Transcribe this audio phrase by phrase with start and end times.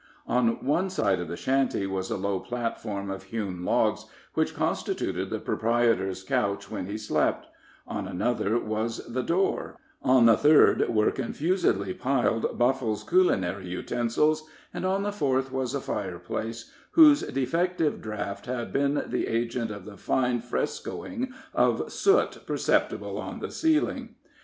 [0.25, 5.29] On one side of the shanty was a low platform of hewn logs, which constituted
[5.29, 7.45] the proprietor's couch when he slept;
[7.85, 14.43] on another was the door, on the third were confusedly piled Buffle's culinary utensils,
[14.73, 19.85] and on the fourth was a fireplace, whose defective draft had been the agent of
[19.85, 24.15] the fine frescoing of soot perceptible on the ceiling.